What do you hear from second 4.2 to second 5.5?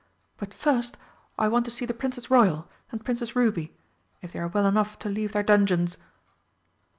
if they are well enough to leave their